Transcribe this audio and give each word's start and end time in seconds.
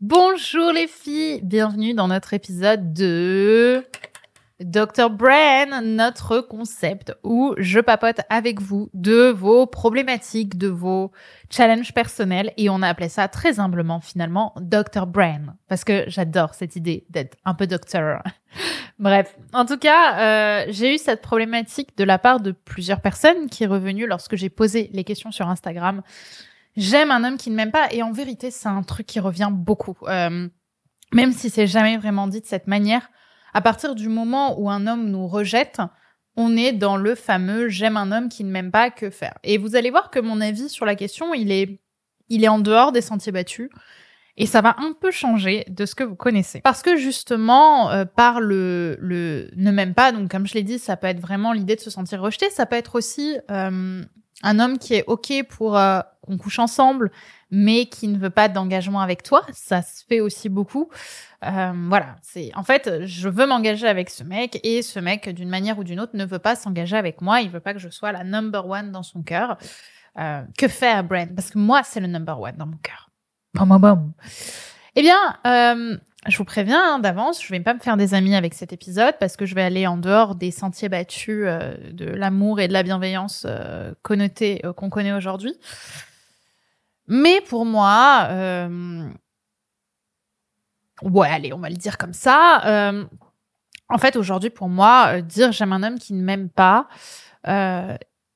Bonjour 0.00 0.70
les 0.70 0.86
filles, 0.86 1.40
bienvenue 1.42 1.92
dans 1.92 2.06
notre 2.06 2.32
épisode 2.32 2.92
de 2.92 3.84
Dr. 4.60 5.10
Brain, 5.10 5.82
notre 5.82 6.40
concept 6.40 7.12
où 7.24 7.52
je 7.58 7.80
papote 7.80 8.20
avec 8.30 8.60
vous 8.60 8.90
de 8.94 9.30
vos 9.30 9.66
problématiques, 9.66 10.56
de 10.56 10.68
vos 10.68 11.10
challenges 11.50 11.92
personnels 11.92 12.52
et 12.56 12.70
on 12.70 12.80
a 12.82 12.86
appelé 12.86 13.08
ça 13.08 13.26
très 13.26 13.58
humblement 13.58 14.00
finalement 14.00 14.54
Dr. 14.60 15.04
Brain 15.08 15.56
parce 15.66 15.82
que 15.82 16.04
j'adore 16.06 16.54
cette 16.54 16.76
idée 16.76 17.04
d'être 17.10 17.36
un 17.44 17.54
peu 17.54 17.66
docteur. 17.66 18.22
Bref, 19.00 19.36
en 19.52 19.64
tout 19.64 19.78
cas, 19.78 20.18
euh, 20.20 20.66
j'ai 20.68 20.94
eu 20.94 20.98
cette 20.98 21.22
problématique 21.22 21.96
de 21.98 22.04
la 22.04 22.18
part 22.18 22.38
de 22.38 22.52
plusieurs 22.52 23.00
personnes 23.00 23.48
qui 23.48 23.64
est 23.64 23.68
revenue 23.68 24.06
lorsque 24.06 24.36
j'ai 24.36 24.48
posé 24.48 24.90
les 24.92 25.02
questions 25.02 25.32
sur 25.32 25.48
Instagram 25.48 26.02
J'aime 26.78 27.10
un 27.10 27.24
homme 27.24 27.36
qui 27.36 27.50
ne 27.50 27.56
m'aime 27.56 27.72
pas. 27.72 27.88
Et 27.90 28.04
en 28.04 28.12
vérité, 28.12 28.52
c'est 28.52 28.68
un 28.68 28.82
truc 28.84 29.04
qui 29.04 29.18
revient 29.18 29.50
beaucoup. 29.52 29.96
Euh, 30.04 30.48
même 31.12 31.32
si 31.32 31.50
c'est 31.50 31.66
jamais 31.66 31.96
vraiment 31.96 32.28
dit 32.28 32.40
de 32.40 32.46
cette 32.46 32.68
manière, 32.68 33.10
à 33.52 33.60
partir 33.60 33.96
du 33.96 34.08
moment 34.08 34.60
où 34.60 34.70
un 34.70 34.86
homme 34.86 35.10
nous 35.10 35.26
rejette, 35.26 35.80
on 36.36 36.56
est 36.56 36.70
dans 36.72 36.96
le 36.96 37.16
fameux 37.16 37.68
j'aime 37.68 37.96
un 37.96 38.12
homme 38.12 38.28
qui 38.28 38.44
ne 38.44 38.50
m'aime 38.50 38.70
pas, 38.70 38.90
que 38.90 39.10
faire 39.10 39.34
Et 39.42 39.58
vous 39.58 39.74
allez 39.74 39.90
voir 39.90 40.10
que 40.10 40.20
mon 40.20 40.40
avis 40.40 40.68
sur 40.68 40.86
la 40.86 40.94
question, 40.94 41.34
il 41.34 41.50
est, 41.50 41.80
il 42.28 42.44
est 42.44 42.48
en 42.48 42.60
dehors 42.60 42.92
des 42.92 43.00
sentiers 43.00 43.32
battus. 43.32 43.70
Et 44.36 44.46
ça 44.46 44.60
va 44.60 44.76
un 44.78 44.92
peu 44.92 45.10
changer 45.10 45.64
de 45.68 45.84
ce 45.84 45.96
que 45.96 46.04
vous 46.04 46.14
connaissez. 46.14 46.60
Parce 46.60 46.82
que 46.82 46.96
justement, 46.96 47.90
euh, 47.90 48.04
par 48.04 48.40
le, 48.40 48.96
le 49.00 49.50
ne 49.56 49.72
m'aime 49.72 49.94
pas, 49.94 50.12
donc 50.12 50.30
comme 50.30 50.46
je 50.46 50.54
l'ai 50.54 50.62
dit, 50.62 50.78
ça 50.78 50.96
peut 50.96 51.08
être 51.08 51.18
vraiment 51.18 51.52
l'idée 51.52 51.74
de 51.74 51.80
se 51.80 51.90
sentir 51.90 52.22
rejeté, 52.22 52.48
ça 52.50 52.64
peut 52.64 52.76
être 52.76 52.94
aussi 52.94 53.36
euh, 53.50 54.04
un 54.44 54.60
homme 54.60 54.78
qui 54.78 54.94
est 54.94 55.04
OK 55.08 55.32
pour 55.48 55.76
euh, 55.76 56.00
qu'on 56.28 56.38
couche 56.38 56.58
ensemble, 56.58 57.10
mais 57.50 57.86
qui 57.86 58.06
ne 58.08 58.18
veut 58.18 58.30
pas 58.30 58.48
d'engagement 58.48 59.00
avec 59.00 59.22
toi, 59.22 59.42
ça 59.52 59.82
se 59.82 60.04
fait 60.04 60.20
aussi 60.20 60.48
beaucoup. 60.48 60.90
Euh, 61.44 61.72
voilà, 61.88 62.16
c'est 62.22 62.50
en 62.54 62.62
fait, 62.62 63.04
je 63.04 63.28
veux 63.28 63.46
m'engager 63.46 63.88
avec 63.88 64.10
ce 64.10 64.22
mec 64.22 64.60
et 64.62 64.82
ce 64.82 64.98
mec, 65.00 65.28
d'une 65.28 65.48
manière 65.48 65.78
ou 65.78 65.84
d'une 65.84 66.00
autre, 66.00 66.12
ne 66.14 66.24
veut 66.24 66.38
pas 66.38 66.54
s'engager 66.54 66.96
avec 66.96 67.22
moi. 67.22 67.40
Il 67.40 67.50
veut 67.50 67.60
pas 67.60 67.72
que 67.72 67.80
je 67.80 67.88
sois 67.88 68.12
la 68.12 68.24
number 68.24 68.68
one 68.68 68.92
dans 68.92 69.02
son 69.02 69.22
cœur. 69.22 69.56
Euh, 70.18 70.42
que 70.56 70.68
faire, 70.68 71.04
Brand? 71.04 71.34
Parce 71.34 71.50
que 71.50 71.58
moi, 71.58 71.82
c'est 71.84 72.00
le 72.00 72.08
number 72.08 72.38
one 72.40 72.56
dans 72.56 72.66
mon 72.66 72.78
cœur. 72.82 73.10
Bam, 73.54 73.78
bam, 73.78 74.12
Eh 74.96 75.02
bien, 75.02 75.36
euh, 75.46 75.96
je 76.26 76.36
vous 76.36 76.44
préviens 76.44 76.94
hein, 76.94 76.98
d'avance, 76.98 77.42
je 77.42 77.50
vais 77.52 77.60
pas 77.60 77.74
me 77.74 77.78
faire 77.78 77.96
des 77.96 78.14
amis 78.14 78.34
avec 78.34 78.54
cet 78.54 78.72
épisode 78.72 79.14
parce 79.20 79.36
que 79.36 79.46
je 79.46 79.54
vais 79.54 79.62
aller 79.62 79.86
en 79.86 79.96
dehors 79.96 80.34
des 80.34 80.50
sentiers 80.50 80.88
battus 80.88 81.44
de 81.44 82.04
l'amour 82.04 82.60
et 82.60 82.68
de 82.68 82.72
la 82.72 82.82
bienveillance 82.82 83.46
euh, 83.48 83.92
qu'on 84.02 84.90
connaît 84.90 85.12
aujourd'hui. 85.12 85.54
Mais 87.08 87.40
pour 87.40 87.64
moi, 87.64 88.28
euh, 88.30 89.08
ouais, 91.02 91.28
allez, 91.28 91.52
on 91.52 91.58
va 91.58 91.70
le 91.70 91.76
dire 91.76 91.98
comme 91.98 92.12
ça. 92.12 93.02
en 93.88 93.98
fait, 93.98 94.16
aujourd'hui, 94.16 94.50
pour 94.50 94.68
moi, 94.68 95.20
dire 95.22 95.52
j'aime 95.52 95.72
un 95.72 95.82
homme 95.82 95.98
qui 95.98 96.12
ne 96.12 96.22
m'aime 96.22 96.50
pas, 96.50 96.88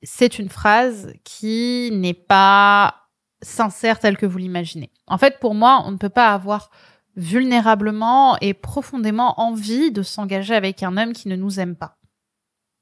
c'est 0.02 0.38
une 0.38 0.48
phrase 0.48 1.12
qui 1.24 1.90
n'est 1.92 2.14
pas 2.14 3.02
sincère 3.42 3.98
telle 3.98 4.16
que 4.16 4.26
vous 4.26 4.38
l'imaginez. 4.38 4.90
En 5.06 5.18
fait, 5.18 5.38
pour 5.38 5.54
moi, 5.54 5.82
on 5.84 5.90
ne 5.90 5.96
peut 5.96 6.08
pas 6.08 6.32
avoir 6.32 6.70
vulnérablement 7.16 8.38
et 8.40 8.54
profondément 8.54 9.40
envie 9.40 9.92
de 9.92 10.02
s'engager 10.02 10.54
avec 10.54 10.82
un 10.82 10.96
homme 10.96 11.12
qui 11.12 11.28
ne 11.28 11.36
nous 11.36 11.60
aime 11.60 11.76
pas. 11.76 11.98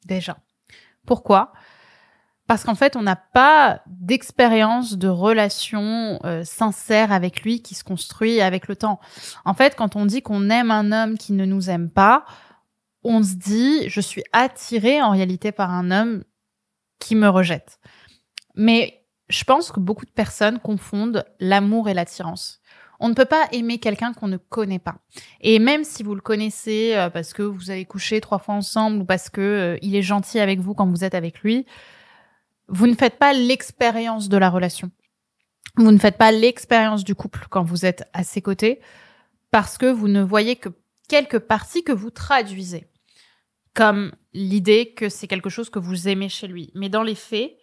Déjà. 0.07 0.39
Pourquoi? 1.07 1.53
Parce 2.51 2.65
qu'en 2.65 2.75
fait, 2.75 2.97
on 2.97 3.03
n'a 3.03 3.15
pas 3.15 3.81
d'expérience 3.87 4.98
de 4.98 5.06
relation 5.06 6.19
euh, 6.25 6.43
sincère 6.43 7.12
avec 7.12 7.43
lui 7.43 7.62
qui 7.62 7.77
se 7.77 7.84
construit 7.84 8.41
avec 8.41 8.67
le 8.67 8.75
temps. 8.75 8.98
En 9.45 9.55
fait, 9.55 9.77
quand 9.77 9.95
on 9.95 10.05
dit 10.05 10.20
qu'on 10.20 10.51
aime 10.51 10.73
un 10.73 10.91
homme 10.91 11.17
qui 11.17 11.33
ne 11.33 11.45
nous 11.45 11.71
aime 11.71 11.89
pas, 11.89 12.25
on 13.05 13.23
se 13.23 13.34
dit 13.34 13.89
je 13.89 14.01
suis 14.01 14.25
attiré 14.33 15.01
en 15.01 15.11
réalité 15.11 15.53
par 15.53 15.71
un 15.71 15.93
homme 15.93 16.25
qui 16.99 17.15
me 17.15 17.28
rejette. 17.28 17.78
Mais 18.56 19.05
je 19.28 19.44
pense 19.44 19.71
que 19.71 19.78
beaucoup 19.78 20.05
de 20.05 20.11
personnes 20.11 20.59
confondent 20.59 21.25
l'amour 21.38 21.88
et 21.88 21.94
l'attirance. 21.94 22.61
On 22.99 23.09
ne 23.09 23.15
peut 23.15 23.27
pas 23.27 23.47
aimer 23.53 23.78
quelqu'un 23.78 24.12
qu'on 24.12 24.27
ne 24.27 24.38
connaît 24.38 24.81
pas. 24.81 24.97
Et 25.41 25.61
même 25.61 25.84
si 25.84 26.03
vous 26.03 26.17
le 26.17 26.21
connaissez 26.21 26.97
euh, 26.97 27.11
parce 27.11 27.32
que 27.32 27.44
vous 27.44 27.71
avez 27.71 27.84
couché 27.84 28.21
trois 28.21 28.41
fois 28.41 28.56
ensemble 28.56 29.03
ou 29.03 29.05
parce 29.05 29.31
que 29.31 29.41
euh, 29.41 29.78
il 29.82 29.94
est 29.94 30.03
gentil 30.03 30.41
avec 30.41 30.59
vous 30.59 30.75
quand 30.75 30.88
vous 30.88 31.05
êtes 31.05 31.15
avec 31.15 31.43
lui, 31.43 31.65
vous 32.70 32.86
ne 32.86 32.94
faites 32.94 33.19
pas 33.19 33.32
l'expérience 33.32 34.28
de 34.28 34.36
la 34.36 34.48
relation. 34.48 34.91
Vous 35.76 35.91
ne 35.92 35.98
faites 35.98 36.19
pas 36.19 36.32
l'expérience 36.32 37.04
du 37.04 37.14
couple 37.14 37.47
quand 37.50 37.62
vous 37.62 37.84
êtes 37.84 38.04
à 38.12 38.25
ses 38.25 38.42
côtés 38.42 38.81
parce 39.50 39.78
que 39.78 39.86
vous 39.86 40.08
ne 40.08 40.22
voyez 40.22 40.56
que 40.56 40.69
quelques 41.08 41.41
parties 41.41 41.84
que 41.84 41.92
vous 41.92 42.10
traduisez 42.10 42.86
comme 43.75 44.12
l'idée 44.32 44.94
que 44.94 45.08
c'est 45.08 45.28
quelque 45.28 45.50
chose 45.50 45.70
que 45.70 45.78
vous 45.78 46.08
aimez 46.08 46.28
chez 46.28 46.47
lui. 46.48 46.72
Mais 46.75 46.88
dans 46.88 47.03
les 47.03 47.14
faits, 47.14 47.56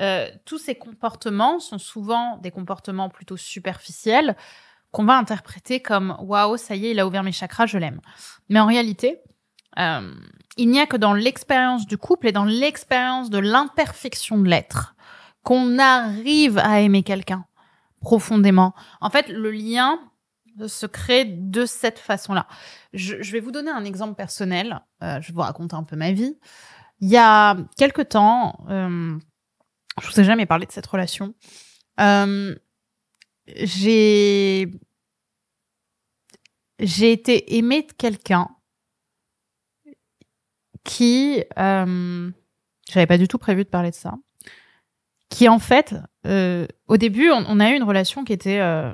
euh, 0.00 0.28
tous 0.44 0.58
ces 0.58 0.74
comportements 0.74 1.60
sont 1.60 1.78
souvent 1.78 2.36
des 2.38 2.50
comportements 2.50 3.08
plutôt 3.08 3.36
superficiels 3.36 4.36
qu'on 4.92 5.04
va 5.04 5.16
interpréter 5.16 5.80
comme 5.80 6.16
waouh, 6.20 6.56
ça 6.56 6.76
y 6.76 6.86
est, 6.86 6.90
il 6.92 7.00
a 7.00 7.06
ouvert 7.06 7.22
mes 7.22 7.32
chakras, 7.32 7.66
je 7.66 7.78
l'aime. 7.78 8.00
Mais 8.48 8.60
en 8.60 8.66
réalité, 8.66 9.20
euh, 9.78 10.14
il 10.56 10.70
n'y 10.70 10.80
a 10.80 10.86
que 10.86 10.96
dans 10.96 11.12
l'expérience 11.12 11.86
du 11.86 11.98
couple 11.98 12.28
et 12.28 12.32
dans 12.32 12.44
l'expérience 12.44 13.30
de 13.30 13.38
l'imperfection 13.38 14.38
de 14.38 14.48
l'être 14.48 14.94
qu'on 15.42 15.78
arrive 15.78 16.58
à 16.58 16.80
aimer 16.80 17.02
quelqu'un 17.02 17.44
profondément. 18.00 18.74
En 19.00 19.10
fait, 19.10 19.28
le 19.28 19.50
lien 19.50 19.98
se 20.66 20.86
crée 20.86 21.24
de 21.24 21.66
cette 21.66 21.98
façon-là. 21.98 22.46
Je, 22.94 23.16
vais 23.30 23.40
vous 23.40 23.50
donner 23.52 23.70
un 23.70 23.84
exemple 23.84 24.14
personnel. 24.14 24.80
Euh, 25.02 25.20
je 25.20 25.28
vais 25.28 25.34
vous 25.34 25.40
raconter 25.40 25.76
un 25.76 25.84
peu 25.84 25.96
ma 25.96 26.12
vie. 26.12 26.38
Il 27.00 27.08
y 27.08 27.18
a 27.18 27.56
quelque 27.76 28.00
temps, 28.00 28.64
euh, 28.70 29.18
je 30.00 30.06
vous 30.08 30.20
ai 30.20 30.24
jamais 30.24 30.46
parlé 30.46 30.66
de 30.66 30.72
cette 30.72 30.86
relation. 30.86 31.34
J'ai 33.46 34.70
j'ai 36.78 37.12
été 37.12 37.56
aimée 37.56 37.82
de 37.82 37.92
quelqu'un 37.92 38.48
qui 40.86 41.42
euh, 41.58 42.30
j'avais 42.90 43.06
pas 43.06 43.18
du 43.18 43.28
tout 43.28 43.38
prévu 43.38 43.64
de 43.64 43.68
parler 43.68 43.90
de 43.90 43.96
ça 43.96 44.14
qui 45.28 45.48
en 45.48 45.58
fait 45.58 45.94
euh, 46.26 46.66
au 46.88 46.96
début 46.96 47.30
on, 47.30 47.60
a 47.60 47.70
eu 47.70 47.76
une 47.76 47.82
relation 47.82 48.24
qui 48.24 48.32
était 48.32 48.60
euh, 48.60 48.92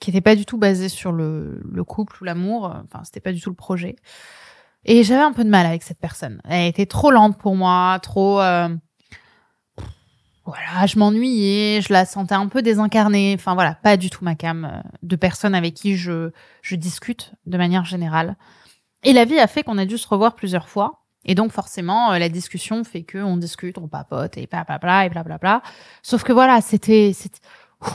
qui 0.00 0.10
était 0.10 0.20
pas 0.20 0.34
du 0.34 0.46
tout 0.46 0.58
basée 0.58 0.88
sur 0.88 1.12
le, 1.12 1.60
le 1.64 1.84
couple 1.84 2.16
ou 2.20 2.24
l'amour 2.24 2.74
enfin 2.84 3.04
c'était 3.04 3.20
pas 3.20 3.32
du 3.32 3.40
tout 3.40 3.50
le 3.50 3.56
projet 3.56 3.96
et 4.84 5.02
j'avais 5.02 5.22
un 5.22 5.32
peu 5.32 5.44
de 5.44 5.50
mal 5.50 5.66
avec 5.66 5.82
cette 5.82 6.00
personne 6.00 6.40
elle 6.48 6.66
était 6.66 6.86
trop 6.86 7.10
lente 7.10 7.38
pour 7.38 7.54
moi 7.54 7.98
trop 8.02 8.40
euh, 8.40 8.68
voilà, 10.48 10.86
je 10.86 10.98
m'ennuyais, 10.98 11.82
je 11.82 11.92
la 11.92 12.06
sentais 12.06 12.34
un 12.34 12.46
peu 12.46 12.62
désincarnée. 12.62 13.34
Enfin 13.34 13.52
voilà, 13.52 13.74
pas 13.74 13.98
du 13.98 14.08
tout 14.08 14.24
ma 14.24 14.34
cam 14.34 14.64
euh, 14.64 14.80
de 15.02 15.14
personnes 15.14 15.54
avec 15.54 15.74
qui 15.74 15.94
je, 15.94 16.30
je 16.62 16.74
discute 16.74 17.34
de 17.44 17.58
manière 17.58 17.84
générale. 17.84 18.34
Et 19.04 19.12
la 19.12 19.26
vie 19.26 19.38
a 19.38 19.46
fait 19.46 19.62
qu'on 19.62 19.76
a 19.76 19.84
dû 19.84 19.98
se 19.98 20.08
revoir 20.08 20.34
plusieurs 20.34 20.70
fois. 20.70 21.04
Et 21.28 21.34
donc 21.34 21.52
forcément, 21.52 22.12
euh, 22.12 22.18
la 22.18 22.30
discussion 22.30 22.82
fait 22.82 23.04
que 23.04 23.18
on 23.18 23.36
discute, 23.36 23.78
on 23.78 23.86
papote 23.86 24.36
et 24.38 24.46
blablabla 24.46 25.06
et 25.06 25.10
blablabla. 25.10 25.62
Sauf 26.02 26.24
que 26.24 26.32
voilà, 26.32 26.60
c'était. 26.60 27.12
Vous 27.80 27.90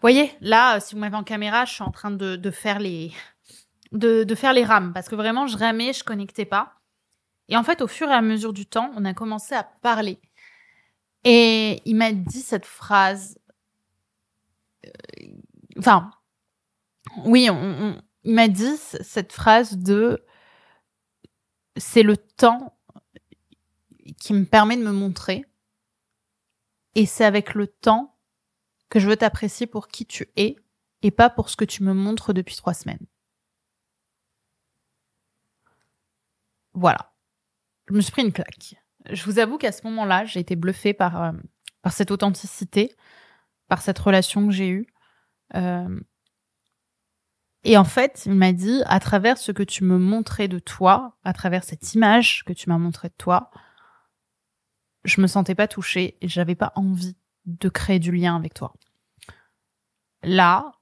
voyez, 0.00 0.32
là, 0.40 0.80
si 0.80 0.94
vous 0.94 1.00
m'avez 1.00 1.14
en 1.14 1.22
caméra, 1.22 1.64
je 1.64 1.74
suis 1.74 1.84
en 1.84 1.92
train 1.92 2.10
de, 2.10 2.50
faire 2.50 2.80
les, 2.80 3.12
de 3.92 4.34
faire 4.34 4.52
les 4.52 4.64
rames 4.64 4.92
parce 4.92 5.08
que 5.08 5.14
vraiment, 5.14 5.46
je 5.46 5.56
ramais, 5.56 5.92
je 5.92 6.02
connectais 6.02 6.46
pas. 6.46 6.72
Et 7.48 7.56
en 7.56 7.62
fait, 7.62 7.82
au 7.82 7.86
fur 7.86 8.08
et 8.08 8.14
à 8.14 8.22
mesure 8.22 8.52
du 8.52 8.66
temps, 8.66 8.90
on 8.96 9.04
a 9.04 9.14
commencé 9.14 9.54
à 9.54 9.62
parler. 9.62 10.18
Et 11.24 11.82
il 11.84 11.96
m'a 11.96 12.12
dit 12.12 12.40
cette 12.40 12.66
phrase. 12.66 13.38
Euh, 14.86 14.90
enfin, 15.78 16.10
oui, 17.26 17.48
il 18.24 18.34
m'a 18.34 18.48
dit 18.48 18.76
cette 18.78 19.32
phrase 19.32 19.76
de 19.76 20.24
c'est 21.76 22.02
le 22.02 22.16
temps 22.16 22.78
qui 24.18 24.32
me 24.34 24.44
permet 24.44 24.76
de 24.76 24.82
me 24.82 24.92
montrer. 24.92 25.44
Et 26.94 27.06
c'est 27.06 27.24
avec 27.24 27.54
le 27.54 27.66
temps 27.66 28.18
que 28.90 29.00
je 29.00 29.08
veux 29.08 29.16
t'apprécier 29.16 29.66
pour 29.66 29.88
qui 29.88 30.04
tu 30.04 30.28
es 30.36 30.56
et 31.02 31.10
pas 31.10 31.30
pour 31.30 31.48
ce 31.48 31.56
que 31.56 31.64
tu 31.64 31.82
me 31.82 31.94
montres 31.94 32.34
depuis 32.34 32.56
trois 32.56 32.74
semaines. 32.74 33.06
Voilà. 36.74 37.12
Je 37.88 37.94
me 37.94 38.00
suis 38.00 38.12
pris 38.12 38.22
une 38.22 38.32
claque 38.32 38.76
je 39.10 39.24
vous 39.24 39.38
avoue 39.38 39.58
qu'à 39.58 39.72
ce 39.72 39.84
moment-là, 39.86 40.24
j'ai 40.24 40.40
été 40.40 40.56
bluffée 40.56 40.94
par, 40.94 41.22
euh, 41.22 41.32
par 41.82 41.92
cette 41.92 42.10
authenticité, 42.10 42.94
par 43.68 43.82
cette 43.82 43.98
relation 43.98 44.46
que 44.46 44.52
j'ai 44.52 44.68
eue. 44.68 44.86
Euh, 45.54 46.00
et 47.64 47.76
en 47.76 47.84
fait, 47.84 48.22
il 48.26 48.34
m'a 48.34 48.52
dit, 48.52 48.82
à 48.86 48.98
travers 48.98 49.38
ce 49.38 49.52
que 49.52 49.62
tu 49.62 49.84
me 49.84 49.98
montrais 49.98 50.48
de 50.48 50.58
toi, 50.58 51.16
à 51.24 51.32
travers 51.32 51.62
cette 51.62 51.94
image 51.94 52.42
que 52.44 52.52
tu 52.52 52.68
m'as 52.68 52.78
montrée 52.78 53.08
de 53.08 53.14
toi, 53.16 53.50
je 55.04 55.20
me 55.20 55.26
sentais 55.26 55.54
pas 55.54 55.68
touchée 55.68 56.16
et 56.20 56.28
j'avais 56.28 56.54
pas 56.54 56.72
envie 56.74 57.16
de 57.46 57.68
créer 57.68 57.98
du 57.98 58.12
lien 58.12 58.36
avec 58.36 58.54
toi. 58.54 58.74
Là, 60.22 60.72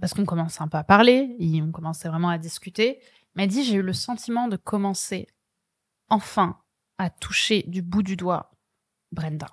parce 0.00 0.14
qu'on 0.14 0.24
commençait 0.24 0.62
un 0.62 0.68
peu 0.68 0.78
à 0.78 0.84
parler, 0.84 1.36
on 1.62 1.70
commençait 1.70 2.08
vraiment 2.08 2.28
à 2.30 2.38
discuter, 2.38 3.00
il 3.34 3.42
m'a 3.42 3.46
dit 3.46 3.64
j'ai 3.64 3.76
eu 3.76 3.82
le 3.82 3.92
sentiment 3.92 4.48
de 4.48 4.56
commencer 4.56 5.26
enfin 6.08 6.58
à 6.98 7.10
toucher 7.10 7.64
du 7.66 7.82
bout 7.82 8.02
du 8.02 8.16
doigt 8.16 8.50
Brenda. 9.10 9.48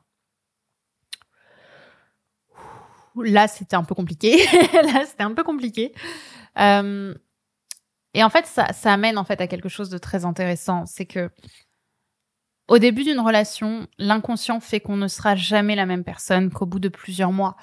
Là, 3.15 3.47
c'était 3.49 3.75
un 3.75 3.83
peu 3.83 3.95
compliqué. 3.95 4.37
Là, 4.73 5.05
c'était 5.05 5.23
un 5.23 5.33
peu 5.33 5.43
compliqué. 5.43 5.93
Euh, 6.59 7.13
et 8.13 8.23
en 8.23 8.29
fait, 8.29 8.45
ça, 8.45 8.73
ça 8.73 8.93
amène 8.93 9.17
en 9.17 9.23
fait 9.23 9.41
à 9.41 9.47
quelque 9.47 9.69
chose 9.69 9.89
de 9.89 9.97
très 9.97 10.25
intéressant. 10.25 10.85
C'est 10.85 11.05
que 11.05 11.29
au 12.67 12.77
début 12.77 13.03
d'une 13.03 13.19
relation, 13.19 13.87
l'inconscient 13.97 14.59
fait 14.59 14.79
qu'on 14.79 14.97
ne 14.97 15.07
sera 15.07 15.35
jamais 15.35 15.75
la 15.75 15.87
même 15.87 16.03
personne 16.03 16.51
qu'au 16.51 16.67
bout 16.67 16.79
de 16.79 16.89
plusieurs 16.89 17.31
mois. 17.31 17.55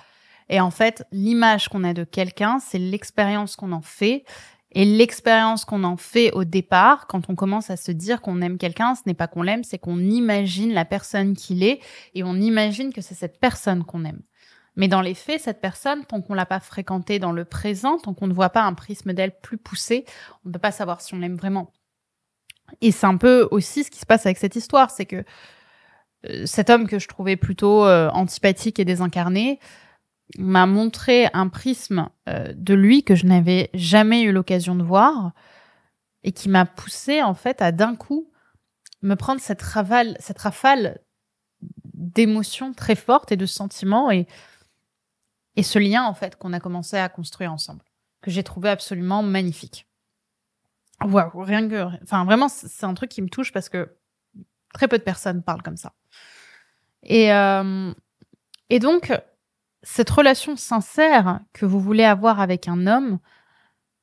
Et 0.49 0.61
en 0.61 0.71
fait, 0.71 1.05
l'image 1.13 1.69
qu'on 1.69 1.85
a 1.85 1.95
de 1.95 2.05
quelqu'un, 2.05 2.59
c'est 2.59 2.79
l'expérience 2.79 3.57
qu'on 3.57 3.73
en 3.73 3.83
fait. 3.83 4.25
Et 4.73 4.85
l'expérience 4.85 5.65
qu'on 5.65 5.85
en 5.85 5.97
fait 5.97 6.33
au 6.33 6.45
départ, 6.45 7.07
quand 7.07 7.31
on 7.31 7.35
commence 7.35 7.71
à 7.71 7.77
se 7.77 7.93
dire 7.93 8.21
qu'on 8.21 8.43
aime 8.43 8.59
quelqu'un, 8.59 8.95
ce 8.95 9.03
n'est 9.07 9.15
pas 9.15 9.29
qu'on 9.29 9.43
l'aime, 9.43 9.65
c'est 9.65 9.79
qu'on 9.79 10.01
imagine 10.01 10.75
la 10.75 10.85
personne 10.85 11.35
qu'il 11.35 11.63
est 11.63 11.81
et 12.15 12.25
on 12.25 12.35
imagine 12.35 12.93
que 12.93 13.01
c'est 13.01 13.15
cette 13.15 13.41
personne 13.41 13.85
qu'on 13.85 14.05
aime. 14.05 14.21
Mais 14.77 14.89
dans 14.89 15.01
les 15.01 15.15
faits, 15.15 15.41
cette 15.41 15.61
personne, 15.61 16.05
tant 16.05 16.21
qu'on 16.21 16.35
l'a 16.35 16.47
pas 16.47 16.61
fréquentée 16.61 17.19
dans 17.19 17.33
le 17.33 17.45
présent, 17.45 17.99
tant 17.99 18.15
qu'on 18.15 18.27
ne 18.27 18.35
voit 18.35 18.51
pas 18.51 18.63
un 18.63 18.75
prisme 18.75 19.15
d'elle 19.15 19.39
plus 19.41 19.57
poussé, 19.57 20.05
on 20.45 20.49
ne 20.49 20.53
peut 20.53 20.59
pas 20.59 20.73
savoir 20.73 21.01
si 21.01 21.15
on 21.15 21.19
l'aime 21.19 21.37
vraiment. 21.37 21.73
Et 22.81 22.93
c'est 22.93 23.07
un 23.07 23.17
peu 23.17 23.49
aussi 23.51 23.85
ce 23.85 23.91
qui 23.91 23.99
se 23.99 24.07
passe 24.07 24.27
avec 24.27 24.39
cette 24.39 24.57
histoire, 24.57 24.91
c'est 24.91 25.07
que 25.07 25.25
euh, 26.29 26.47
cet 26.47 26.71
homme 26.71 26.87
que 26.87 26.99
je 26.99 27.09
trouvais 27.09 27.37
plutôt 27.37 27.85
euh, 27.85 28.11
antipathique 28.11 28.79
et 28.79 28.85
désincarné 28.85 29.61
m'a 30.39 30.67
montré 30.67 31.29
un 31.33 31.49
prisme 31.49 32.09
euh, 32.29 32.53
de 32.55 32.75
lui 32.75 33.05
que 33.05 33.15
je 33.15 33.27
n'avais 33.27 33.71
jamais 33.75 34.23
eu 34.23 34.33
l'occasion 34.33 34.75
de 34.75 34.83
voir 34.83 35.33
et 36.25 36.33
qui 36.33 36.49
m'a 36.49 36.67
poussé 36.67 37.23
en 37.23 37.35
fait 37.35 37.63
à 37.63 37.71
d'un 37.71 37.95
coup 37.95 38.31
me 39.03 39.15
prendre 39.15 39.41
cette 39.41 39.63
rafale, 39.63 40.17
cette 40.19 40.39
rafale 40.39 41.01
d'émotions 41.95 42.73
très 42.73 42.97
fortes 42.97 43.31
et 43.31 43.37
de 43.37 43.47
sentiments 43.47 44.11
et 44.11 44.27
et 45.57 45.63
ce 45.63 45.79
lien 45.79 46.05
en 46.05 46.15
fait 46.15 46.37
qu'on 46.37 46.53
a 46.53 46.61
commencé 46.61 46.97
à 46.97 47.09
construire 47.09 47.53
ensemble, 47.53 47.83
que 48.23 48.31
j'ai 48.31 48.43
trouvé 48.43 48.69
absolument 48.69 49.23
magnifique. 49.23 49.87
Waouh, 51.05 51.43
rien 51.43 51.69
que, 51.69 51.87
enfin 52.03 52.25
vraiment, 52.25 52.49
c'est 52.49 52.85
un 52.85 52.95
truc 52.95 53.11
qui 53.11 53.23
me 53.23 53.29
touche 53.29 53.53
parce 53.53 53.69
que 53.69 53.97
très 54.73 54.89
peu 54.89 54.99
de 54.99 55.03
personnes 55.03 55.43
parlent 55.43 55.63
comme 55.63 55.77
ça. 55.77 55.93
Et 57.03 57.33
euh, 57.33 57.93
et 58.71 58.79
donc 58.79 59.13
cette 59.83 60.11
relation 60.11 60.57
sincère 60.57 61.41
que 61.53 61.65
vous 61.65 61.81
voulez 61.81 62.05
avoir 62.05 62.41
avec 62.41 62.67
un 62.67 62.87
homme, 62.87 63.21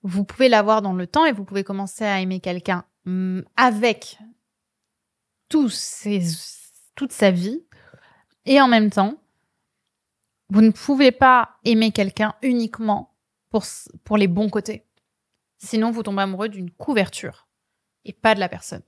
vous 0.04 0.24
pouvez 0.24 0.50
l'avoir 0.50 0.82
dans 0.82 0.94
le 0.94 1.08
temps 1.08 1.26
et 1.26 1.34
vous 1.34 1.44
pouvez 1.44 1.64
commencer 1.64 2.06
à 2.06 2.22
aimer 2.22 2.40
quelqu'un 2.40 2.86
mm, 3.06 3.42
avec 3.58 4.18
tous 5.50 5.70
ses, 5.70 6.22
toute 6.96 7.12
sa 7.12 7.32
vie 7.32 7.66
et 8.46 8.62
en 8.62 8.68
même 8.68 8.90
temps 8.92 9.18
vous 10.54 10.62
ne 10.62 10.70
pouvez 10.70 11.12
pas 11.12 11.58
aimer 11.66 11.92
quelqu'un 11.92 12.36
uniquement 12.44 13.16
pour, 13.50 13.64
pour 14.04 14.18
les 14.18 14.28
bons 14.28 14.50
côtés. 14.50 14.86
Sinon, 15.58 15.90
vous 15.90 16.04
tombez 16.04 16.22
amoureux 16.22 16.48
d'une 16.48 16.70
couverture 16.70 17.48
et 18.06 18.14
pas 18.14 18.36
de 18.36 18.40
la 18.40 18.48
personne. 18.48 18.84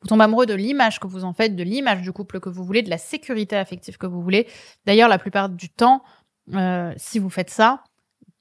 Vous 0.00 0.08
tombez 0.08 0.24
amoureux 0.24 0.46
de 0.46 0.54
l'image 0.54 0.98
que 0.98 1.06
vous 1.06 1.22
en 1.22 1.32
faites, 1.32 1.54
de 1.54 1.62
l'image 1.62 2.02
du 2.02 2.12
couple 2.12 2.40
que 2.40 2.48
vous 2.48 2.64
voulez, 2.64 2.82
de 2.82 2.90
la 2.90 2.98
sécurité 2.98 3.56
affective 3.56 3.98
que 3.98 4.06
vous 4.06 4.20
voulez. 4.20 4.48
D'ailleurs, 4.84 5.08
la 5.08 5.18
plupart 5.18 5.48
du 5.48 5.70
temps, 5.70 6.02
euh, 6.54 6.92
si 6.96 7.20
vous 7.20 7.30
faites 7.30 7.50
ça 7.50 7.84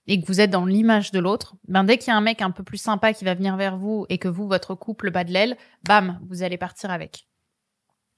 et 0.07 0.19
que 0.19 0.25
vous 0.25 0.41
êtes 0.41 0.49
dans 0.49 0.65
l'image 0.65 1.11
de 1.11 1.19
l'autre, 1.19 1.55
ben 1.67 1.83
dès 1.83 1.99
qu'il 1.99 2.07
y 2.07 2.15
a 2.15 2.17
un 2.17 2.21
mec 2.21 2.41
un 2.41 2.49
peu 2.49 2.63
plus 2.63 2.79
sympa 2.79 3.13
qui 3.13 3.25
va 3.25 3.35
venir 3.35 3.57
vers 3.57 3.77
vous 3.77 4.07
et 4.09 4.17
que 4.17 4.27
vous, 4.27 4.47
votre 4.47 4.73
couple 4.73 5.11
bat 5.11 5.23
de 5.23 5.31
l'aile, 5.31 5.55
bam, 5.83 6.19
vous 6.27 6.41
allez 6.41 6.57
partir 6.57 6.89
avec. 6.89 7.27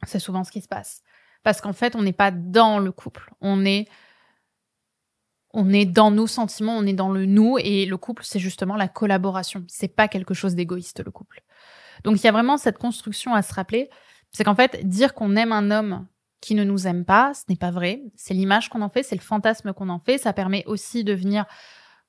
C'est 0.05 0.19
souvent 0.19 0.45
ce 0.45 0.51
qui 0.51 0.61
se 0.61 0.69
passe. 0.69 1.01
Parce 1.43 1.59
qu'en 1.59 1.73
fait, 1.73 1.97
on 1.97 2.01
n'est 2.01 2.13
pas 2.13 2.31
dans 2.31 2.79
le 2.79 2.93
couple. 2.93 3.33
On 3.41 3.65
est 3.65 3.87
on 5.53 5.71
est 5.71 5.85
dans 5.85 6.11
nos 6.11 6.27
sentiments, 6.27 6.77
on 6.77 6.85
est 6.85 6.93
dans 6.93 7.09
le 7.09 7.25
nous 7.25 7.57
et 7.59 7.85
le 7.85 7.97
couple 7.97 8.23
c'est 8.25 8.39
justement 8.39 8.75
la 8.75 8.87
collaboration. 8.87 9.63
C'est 9.67 9.87
pas 9.87 10.07
quelque 10.07 10.33
chose 10.33 10.55
d'égoïste 10.55 11.03
le 11.03 11.11
couple. 11.11 11.41
Donc 12.03 12.17
il 12.17 12.23
y 12.23 12.27
a 12.27 12.31
vraiment 12.31 12.57
cette 12.57 12.77
construction 12.77 13.33
à 13.33 13.41
se 13.41 13.53
rappeler, 13.53 13.89
c'est 14.31 14.43
qu'en 14.43 14.55
fait 14.55 14.87
dire 14.87 15.13
qu'on 15.13 15.35
aime 15.35 15.51
un 15.51 15.71
homme 15.71 16.07
qui 16.41 16.55
ne 16.55 16.63
nous 16.63 16.87
aime 16.87 17.05
pas, 17.05 17.33
ce 17.33 17.43
n'est 17.49 17.55
pas 17.55 17.71
vrai. 17.71 18.01
C'est 18.15 18.33
l'image 18.33 18.69
qu'on 18.69 18.81
en 18.81 18.89
fait, 18.89 19.03
c'est 19.03 19.15
le 19.15 19.21
fantasme 19.21 19.73
qu'on 19.73 19.89
en 19.89 19.99
fait. 19.99 20.17
Ça 20.17 20.33
permet 20.33 20.63
aussi 20.67 21.03
de 21.03 21.13
venir 21.13 21.45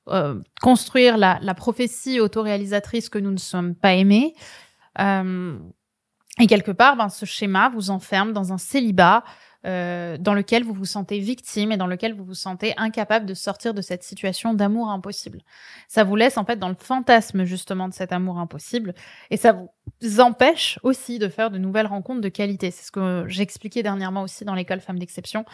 euh, 0.08 0.40
construire 0.60 1.16
la, 1.16 1.54
prophétie 1.54 2.20
autoréalisatrice 2.20 3.08
que 3.08 3.18
nous 3.18 3.30
ne 3.30 3.38
sommes 3.38 3.74
pas 3.74 3.94
aimés. 3.94 4.34
Euh, 4.98 5.58
et 6.40 6.46
quelque 6.46 6.70
part, 6.70 6.96
ben, 6.96 7.08
ce 7.08 7.26
schéma 7.26 7.68
vous 7.68 7.90
enferme 7.90 8.32
dans 8.32 8.52
un 8.52 8.58
célibat 8.58 9.24
euh, 9.66 10.16
dans 10.18 10.34
lequel 10.34 10.62
vous 10.62 10.72
vous 10.72 10.84
sentez 10.84 11.18
victime 11.18 11.72
et 11.72 11.76
dans 11.76 11.88
lequel 11.88 12.14
vous 12.14 12.24
vous 12.24 12.34
sentez 12.34 12.74
incapable 12.76 13.26
de 13.26 13.34
sortir 13.34 13.74
de 13.74 13.82
cette 13.82 14.04
situation 14.04 14.54
d'amour 14.54 14.88
impossible. 14.90 15.40
Ça 15.88 16.04
vous 16.04 16.14
laisse 16.14 16.38
en 16.38 16.44
fait 16.44 16.60
dans 16.60 16.68
le 16.68 16.76
fantasme 16.78 17.44
justement 17.44 17.88
de 17.88 17.92
cet 17.92 18.12
amour 18.12 18.38
impossible 18.38 18.94
et 19.30 19.36
ça 19.36 19.60
vous 20.00 20.20
empêche 20.20 20.78
aussi 20.84 21.18
de 21.18 21.28
faire 21.28 21.50
de 21.50 21.58
nouvelles 21.58 21.88
rencontres 21.88 22.20
de 22.20 22.28
qualité. 22.28 22.70
C'est 22.70 22.86
ce 22.86 22.92
que 22.92 23.24
j'expliquais 23.26 23.82
dernièrement 23.82 24.22
aussi 24.22 24.44
dans 24.44 24.54
l'école 24.54 24.80
Femmes 24.80 25.00
d'exception. 25.00 25.44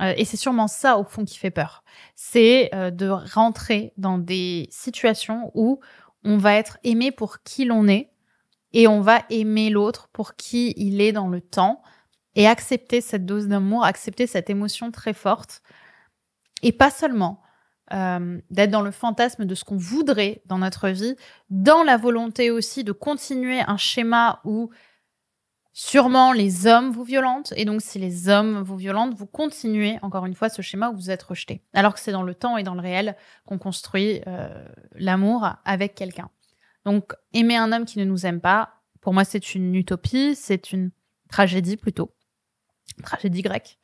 Euh, 0.00 0.14
et 0.16 0.24
c'est 0.24 0.36
sûrement 0.36 0.68
ça 0.68 0.96
au 0.98 1.04
fond 1.04 1.24
qui 1.24 1.36
fait 1.36 1.50
peur. 1.50 1.82
C'est 2.14 2.70
euh, 2.74 2.90
de 2.90 3.08
rentrer 3.08 3.92
dans 3.96 4.18
des 4.18 4.68
situations 4.70 5.50
où 5.54 5.80
on 6.24 6.36
va 6.36 6.54
être 6.54 6.78
aimé 6.84 7.10
pour 7.10 7.42
qui 7.42 7.64
l'on 7.64 7.88
est 7.88 8.10
et 8.72 8.86
on 8.86 9.00
va 9.00 9.22
aimer 9.30 9.70
l'autre 9.70 10.08
pour 10.12 10.36
qui 10.36 10.72
il 10.76 11.00
est 11.00 11.12
dans 11.12 11.28
le 11.28 11.40
temps 11.40 11.82
et 12.34 12.46
accepter 12.46 13.00
cette 13.00 13.26
dose 13.26 13.48
d'amour, 13.48 13.84
accepter 13.84 14.26
cette 14.26 14.50
émotion 14.50 14.90
très 14.90 15.12
forte. 15.12 15.62
Et 16.62 16.72
pas 16.72 16.90
seulement 16.90 17.42
euh, 17.92 18.40
d'être 18.50 18.70
dans 18.70 18.82
le 18.82 18.92
fantasme 18.92 19.46
de 19.46 19.54
ce 19.54 19.64
qu'on 19.64 19.76
voudrait 19.76 20.42
dans 20.46 20.58
notre 20.58 20.88
vie, 20.88 21.16
dans 21.48 21.82
la 21.82 21.96
volonté 21.96 22.50
aussi 22.50 22.84
de 22.84 22.92
continuer 22.92 23.60
un 23.66 23.76
schéma 23.76 24.40
où 24.44 24.70
sûrement 25.72 26.32
les 26.32 26.66
hommes 26.66 26.90
vous 26.90 27.02
violentent. 27.02 27.52
Et 27.56 27.64
donc 27.64 27.80
si 27.82 27.98
les 27.98 28.28
hommes 28.28 28.62
vous 28.62 28.76
violentent, 28.76 29.14
vous 29.14 29.26
continuez 29.26 29.98
encore 30.02 30.26
une 30.26 30.34
fois 30.34 30.48
ce 30.48 30.62
schéma 30.62 30.90
où 30.90 30.94
vous 30.94 31.10
êtes 31.10 31.22
rejeté. 31.22 31.64
Alors 31.72 31.94
que 31.94 32.00
c'est 32.00 32.12
dans 32.12 32.22
le 32.22 32.34
temps 32.34 32.56
et 32.56 32.62
dans 32.62 32.74
le 32.74 32.80
réel 32.80 33.16
qu'on 33.44 33.58
construit 33.58 34.20
euh, 34.26 34.48
l'amour 34.94 35.48
avec 35.64 35.94
quelqu'un. 35.94 36.30
Donc 36.84 37.14
aimer 37.32 37.56
un 37.56 37.72
homme 37.72 37.86
qui 37.86 37.98
ne 37.98 38.04
nous 38.04 38.24
aime 38.24 38.40
pas, 38.40 38.74
pour 39.00 39.14
moi 39.14 39.24
c'est 39.24 39.54
une 39.54 39.74
utopie, 39.74 40.36
c'est 40.36 40.72
une 40.72 40.90
tragédie 41.28 41.76
plutôt 41.76 42.14
tragédie 43.02 43.42
grecque. 43.42 43.78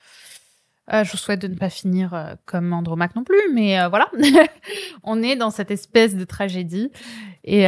Euh, 0.93 1.03
je 1.03 1.11
vous 1.11 1.17
souhaite 1.17 1.41
de 1.41 1.49
ne 1.49 1.57
pas 1.57 1.71
finir 1.71 2.15
euh, 2.15 2.35
comme 2.45 2.73
Andromaque 2.73 3.17
non 3.17 3.25
plus, 3.25 3.41
mais 3.53 3.81
euh, 3.81 3.89
voilà, 3.89 4.09
on 5.03 5.23
est 5.23 5.35
dans 5.37 5.51
cette 5.51 5.71
espèce 5.71 6.15
de 6.15 6.25
tragédie. 6.25 6.93
Et, 7.45 7.65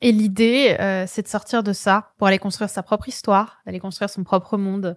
et 0.00 0.12
l'idée, 0.12 1.04
c'est 1.06 1.22
de 1.22 1.28
sortir 1.28 1.62
de 1.62 1.74
ça 1.74 2.14
pour 2.16 2.26
aller 2.26 2.38
construire 2.38 2.70
sa 2.70 2.82
propre 2.82 3.08
histoire, 3.08 3.60
d'aller 3.66 3.78
construire 3.78 4.08
son 4.08 4.24
propre 4.24 4.56
monde 4.56 4.96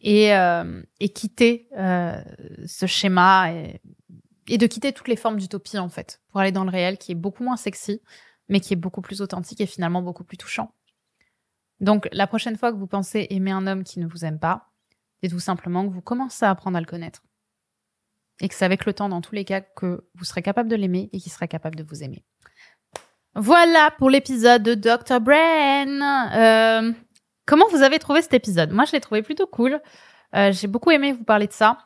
et, 0.00 0.30
et 0.30 1.08
quitter 1.10 1.68
ce 1.76 2.86
schéma 2.86 3.52
et 3.52 4.56
de 4.56 4.66
quitter 4.66 4.94
toutes 4.94 5.08
les 5.08 5.16
formes 5.16 5.36
d'utopie 5.36 5.76
en 5.76 5.90
fait, 5.90 6.22
pour 6.30 6.40
aller 6.40 6.52
dans 6.52 6.64
le 6.64 6.70
réel 6.70 6.96
qui 6.96 7.12
est 7.12 7.14
beaucoup 7.14 7.44
moins 7.44 7.58
sexy, 7.58 8.00
mais 8.48 8.60
qui 8.60 8.72
est 8.72 8.76
beaucoup 8.76 9.02
plus 9.02 9.20
authentique 9.20 9.60
et 9.60 9.66
finalement 9.66 10.00
beaucoup 10.00 10.24
plus 10.24 10.38
touchant. 10.38 10.72
Donc 11.80 12.08
la 12.12 12.26
prochaine 12.26 12.56
fois 12.56 12.72
que 12.72 12.78
vous 12.78 12.86
pensez 12.86 13.26
aimer 13.28 13.50
un 13.50 13.66
homme 13.66 13.84
qui 13.84 14.00
ne 14.00 14.06
vous 14.06 14.24
aime 14.24 14.38
pas, 14.38 14.67
c'est 15.22 15.28
tout 15.28 15.40
simplement 15.40 15.86
que 15.86 15.92
vous 15.92 16.00
commencez 16.00 16.44
à 16.44 16.50
apprendre 16.50 16.76
à 16.76 16.80
le 16.80 16.86
connaître. 16.86 17.22
Et 18.40 18.48
que 18.48 18.54
c'est 18.54 18.64
avec 18.64 18.86
le 18.86 18.92
temps, 18.92 19.08
dans 19.08 19.20
tous 19.20 19.34
les 19.34 19.44
cas, 19.44 19.60
que 19.60 20.08
vous 20.14 20.24
serez 20.24 20.42
capable 20.42 20.68
de 20.68 20.76
l'aimer 20.76 21.10
et 21.12 21.18
qu'il 21.18 21.32
sera 21.32 21.48
capable 21.48 21.74
de 21.74 21.82
vous 21.82 22.02
aimer. 22.04 22.24
Voilà 23.34 23.90
pour 23.98 24.10
l'épisode 24.10 24.62
de 24.62 24.74
Dr. 24.74 25.20
Brain. 25.20 26.32
Euh, 26.34 26.92
comment 27.46 27.66
vous 27.70 27.82
avez 27.82 27.98
trouvé 27.98 28.22
cet 28.22 28.34
épisode? 28.34 28.72
Moi, 28.72 28.84
je 28.84 28.92
l'ai 28.92 29.00
trouvé 29.00 29.22
plutôt 29.22 29.46
cool. 29.46 29.80
Euh, 30.34 30.52
j'ai 30.52 30.66
beaucoup 30.66 30.90
aimé 30.90 31.12
vous 31.12 31.24
parler 31.24 31.46
de 31.46 31.52
ça. 31.52 31.78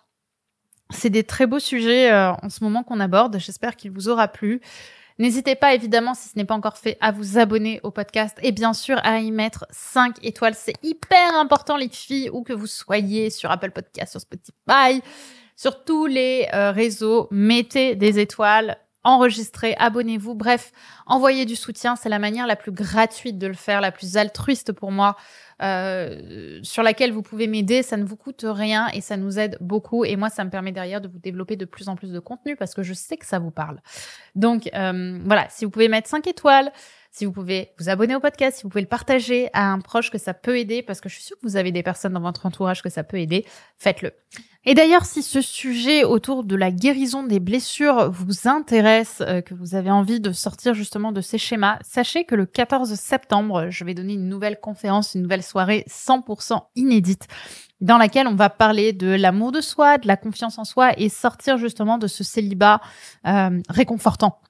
C'est 0.91 1.11
des 1.11 1.25
très 1.25 1.47
beaux 1.47 1.59
sujets 1.59 2.13
euh, 2.13 2.33
en 2.33 2.51
ce 2.51 2.63
moment 2.63 2.83
qu'on 2.83 3.01
aborde. 3.01 3.39
J'espère 3.39 3.77
qu'il 3.77 3.91
vous 3.91 4.09
aura 4.09 4.29
plu. 4.29 4.61
N'hésitez 5.19 5.55
pas, 5.55 5.75
évidemment, 5.75 6.15
si 6.15 6.29
ce 6.29 6.39
n'est 6.39 6.45
pas 6.45 6.55
encore 6.55 6.79
fait, 6.79 6.97
à 7.01 7.13
vous 7.13 7.39
abonner 7.39 7.81
au 7.83 7.91
podcast 7.91 8.37
et 8.43 8.53
bien 8.53 8.73
sûr 8.73 8.99
à 9.05 9.19
y 9.19 9.31
mettre 9.31 9.67
5 9.71 10.17
étoiles. 10.25 10.55
C'est 10.55 10.75
hyper 10.83 11.35
important, 11.35 11.77
les 11.77 11.89
filles, 11.89 12.31
où 12.31 12.43
que 12.43 12.53
vous 12.53 12.67
soyez 12.67 13.31
sur 13.31 13.51
Apple 13.51 13.71
Podcast, 13.71 14.13
sur 14.13 14.21
Spotify, 14.21 15.03
sur 15.57 15.85
tous 15.85 16.07
les 16.07 16.49
euh, 16.55 16.71
réseaux. 16.73 17.29
Mettez 17.31 17.95
des 17.95 18.19
étoiles. 18.19 18.79
Enregistrez, 19.05 19.75
abonnez-vous, 19.79 20.35
bref, 20.35 20.73
envoyez 21.07 21.45
du 21.45 21.57
soutien. 21.57 21.97
C'est 21.97 22.09
la 22.09 22.19
manière 22.19 22.47
la 22.47 22.57
plus 22.57 22.73
gratuite 22.73 23.39
de 23.39 23.47
le 23.47 23.55
faire, 23.55 23.81
la 23.81 23.93
plus 23.93 24.17
altruiste 24.17 24.73
pour 24.73 24.93
moi, 24.93 25.17
euh, 25.63 26.61
sur 26.63 26.83
laquelle 26.83 27.13
vous 27.13 27.23
pouvez 27.23 27.47
m'aider. 27.47 27.83
Ça 27.83 27.97
ne 27.97 28.05
vous 28.05 28.17
coûte 28.17 28.45
rien 28.47 28.89
et 28.89 29.01
ça 29.01 29.17
nous 29.17 29.39
aide 29.39 29.57
beaucoup. 29.61 30.05
Et 30.05 30.17
moi, 30.17 30.29
ça 30.29 30.45
me 30.45 30.51
permet 30.51 30.73
derrière 30.73 31.01
de 31.01 31.09
vous 31.09 31.19
développer 31.19 31.57
de 31.57 31.65
plus 31.65 31.89
en 31.89 31.97
plus 31.97 32.13
de 32.13 32.21
contenu 32.21 32.57
parce 32.57 32.75
que 32.75 32.83
je 32.83 32.95
sais 32.95 33.17
que 33.17 33.27
ça 33.27 33.39
vous 33.39 33.51
parle. 33.51 33.81
Donc 34.35 34.71
euh, 34.75 35.19
voilà, 35.25 35.47
si 35.51 35.65
vous 35.65 35.71
pouvez 35.71 35.89
mettre 35.89 36.09
5 36.09 36.27
étoiles, 36.27 36.73
si 37.11 37.27
vous 37.27 37.33
pouvez 37.33 37.73
vous 37.79 37.91
abonner 37.91 38.15
au 38.15 38.21
podcast, 38.21 38.57
si 38.57 38.63
vous 38.63 38.71
pouvez 38.71 38.81
le 38.81 38.89
partager 38.89 39.51
à 39.53 39.71
un 39.71 39.81
proche 39.81 40.11
que 40.11 40.19
ça 40.19 40.33
peut 40.33 40.59
aider, 40.59 40.83
parce 40.83 41.01
que 41.01 41.11
je 41.11 41.15
suis 41.15 41.25
sûre 41.25 41.37
que 41.37 41.47
vous 41.47 41.57
avez 41.57 41.71
des 41.71 41.83
personnes 41.83 42.15
dans 42.15 42.21
votre 42.21 42.47
entourage 42.47 42.83
que 42.83 42.89
ça 42.89 43.05
peut 43.05 43.19
aider, 43.19 43.45
faites-le. 43.77 44.13
Et 44.65 44.75
d'ailleurs, 44.75 45.05
si 45.05 45.23
ce 45.23 45.41
sujet 45.41 46.05
autour 46.05 46.45
de 46.45 46.55
la 46.55 46.71
guérison 46.71 47.25
des 47.25 47.41
blessures 47.41 48.13
vous 48.13 48.47
intéresse, 48.49 49.21
euh, 49.21 49.41
que 49.41 49.55
vous 49.55 49.75
avez 49.75 49.91
envie 49.91 50.21
de 50.21 50.31
sortir 50.31 50.73
justement 50.73 51.11
de 51.11 51.21
ces 51.21 51.37
schémas, 51.37 51.79
sachez 51.83 52.25
que 52.25 52.37
le 52.37 52.47
14 52.47 52.95
septembre, 52.95 53.71
je 53.71 53.85
vais 53.85 53.95
donner 53.95 54.15
une 54.15 54.29
nouvelle 54.29 54.61
conférence, 54.61 55.15
une 55.17 55.23
nouvelle 55.23 55.43
soirée 55.43 55.85
100% 55.89 56.61
inédite 56.77 57.27
dans 57.81 57.99
laquelle 57.99 58.29
on 58.29 58.37
va 58.37 58.51
parler 58.51 58.93
de 58.93 59.09
l'amour 59.09 59.51
de 59.51 59.61
soi, 59.61 59.99
de 59.99 60.07
la 60.07 60.17
confiance 60.17 60.59
en 60.59 60.65
soi 60.65 60.93
et 60.97 61.09
sortir 61.09 61.59
justement 61.59 61.99
de 61.99 62.07
ce 62.07 62.23
célibat 62.23 62.81
euh, 63.27 63.61
réconfortant 63.69 64.41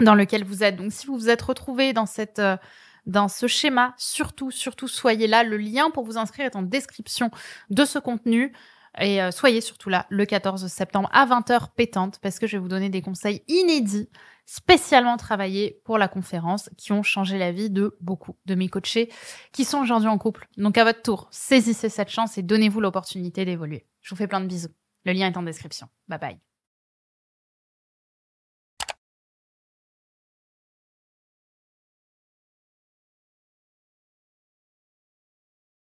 dans 0.00 0.14
lequel 0.14 0.44
vous 0.44 0.62
êtes. 0.62 0.76
Donc 0.76 0.92
si 0.92 1.08
vous 1.08 1.16
vous 1.16 1.28
êtes 1.28 1.42
retrouvé 1.42 1.92
dans 1.92 2.06
cette 2.06 2.38
euh, 2.38 2.56
dans 3.04 3.26
ce 3.26 3.48
schéma, 3.48 3.94
surtout 3.98 4.52
surtout 4.52 4.86
soyez 4.86 5.26
là. 5.26 5.42
Le 5.42 5.56
lien 5.56 5.90
pour 5.90 6.04
vous 6.04 6.18
inscrire 6.18 6.46
est 6.46 6.54
en 6.54 6.62
description 6.62 7.32
de 7.70 7.84
ce 7.84 7.98
contenu. 7.98 8.52
Et 9.00 9.22
euh, 9.22 9.30
soyez 9.30 9.60
surtout 9.60 9.88
là 9.88 10.06
le 10.10 10.26
14 10.26 10.66
septembre 10.66 11.08
à 11.12 11.26
20h 11.26 11.68
pétante 11.74 12.18
parce 12.20 12.38
que 12.38 12.46
je 12.46 12.56
vais 12.56 12.60
vous 12.60 12.68
donner 12.68 12.90
des 12.90 13.02
conseils 13.02 13.42
inédits 13.48 14.08
spécialement 14.44 15.16
travaillés 15.16 15.80
pour 15.84 15.98
la 15.98 16.08
conférence 16.08 16.68
qui 16.76 16.92
ont 16.92 17.02
changé 17.02 17.38
la 17.38 17.52
vie 17.52 17.70
de 17.70 17.96
beaucoup 18.00 18.36
de 18.44 18.54
mes 18.54 18.68
coachés 18.68 19.10
qui 19.52 19.64
sont 19.64 19.78
aujourd'hui 19.78 20.08
en 20.08 20.18
couple. 20.18 20.46
Donc 20.58 20.76
à 20.76 20.84
votre 20.84 21.02
tour, 21.02 21.28
saisissez 21.30 21.88
cette 21.88 22.10
chance 22.10 22.36
et 22.36 22.42
donnez-vous 22.42 22.80
l'opportunité 22.80 23.44
d'évoluer. 23.44 23.86
Je 24.02 24.10
vous 24.10 24.16
fais 24.16 24.28
plein 24.28 24.40
de 24.40 24.46
bisous. 24.46 24.68
Le 25.04 25.12
lien 25.12 25.28
est 25.28 25.36
en 25.36 25.42
description. 25.42 25.88
Bye 26.08 26.18
bye. 26.18 26.51